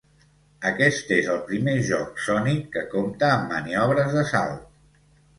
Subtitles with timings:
[0.67, 4.65] Aquest és el primer joc "Sonic" que compta amb maniobres de salt.